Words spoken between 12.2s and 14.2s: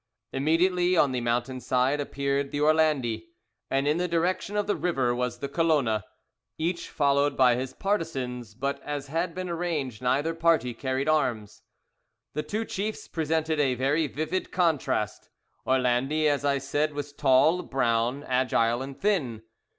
The two chiefs presented a very